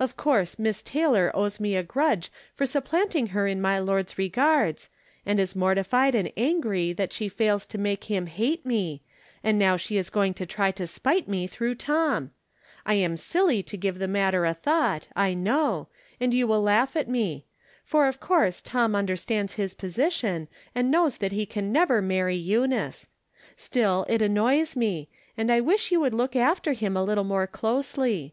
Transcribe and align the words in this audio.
Of 0.00 0.16
course 0.16 0.58
Miss 0.58 0.80
Taylor 0.80 1.30
owes 1.34 1.60
me 1.60 1.76
a 1.76 1.82
grudge 1.82 2.32
for 2.54 2.64
supplanting 2.64 3.26
her 3.36 3.46
in 3.46 3.60
my 3.60 3.78
lord's 3.78 4.16
regards, 4.16 4.88
and 5.26 5.38
is 5.38 5.54
mor 5.54 5.74
tified 5.74 6.14
and 6.14 6.32
angry 6.38 6.94
that 6.94 7.12
she 7.12 7.28
fails 7.28 7.66
to 7.66 7.76
make 7.76 8.04
him 8.04 8.28
hate 8.28 8.64
me, 8.64 9.02
and 9.44 9.58
now 9.58 9.76
she 9.76 9.98
is 9.98 10.08
going 10.08 10.32
to 10.32 10.46
try 10.46 10.70
to 10.70 10.86
spite 10.86 11.28
me 11.28 11.46
through 11.46 11.74
Tom. 11.74 12.30
I 12.86 12.94
am 12.94 13.16
sUly 13.18 13.62
to 13.66 13.76
give 13.76 13.98
the 13.98 14.08
matter 14.08 14.46
a 14.46 14.54
238 14.54 14.62
From 14.62 15.10
Different 15.10 15.10
Standpoints. 15.10 15.10
thought, 15.12 15.20
I 15.20 15.34
know, 15.34 15.88
and 16.18 16.32
j'ou 16.32 16.46
will 16.48 16.62
laugh 16.62 16.96
at 16.96 17.10
me; 17.10 17.44
for 17.84 18.06
of 18.06 18.20
course 18.20 18.62
Tom 18.62 18.94
understands 18.96 19.56
his 19.60 19.74
position, 19.74 20.48
and 20.74 20.90
knows 20.90 21.18
that 21.18 21.32
he 21.32 21.44
can 21.44 21.70
never 21.70 22.00
marry 22.00 22.36
Eunice. 22.36 23.08
Still, 23.58 24.06
it 24.08 24.22
annoys 24.22 24.76
me, 24.76 25.10
and 25.36 25.52
I 25.52 25.60
wish 25.60 25.92
you 25.92 26.00
would 26.00 26.14
look 26.14 26.34
after 26.34 26.72
him 26.72 26.96
a 26.96 27.04
little 27.04 27.22
more 27.24 27.46
closely. 27.46 28.32